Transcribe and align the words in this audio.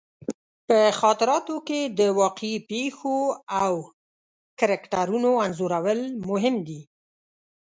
په 0.67 0.77
خاطراتو 0.99 1.55
کې 1.67 1.79
د 1.99 2.01
واقعي 2.21 2.57
پېښو 2.69 3.17
او 3.63 3.73
کرکټرونو 4.59 5.31
انځورول 5.45 6.01
مهم 6.29 6.55
دي. 6.67 6.81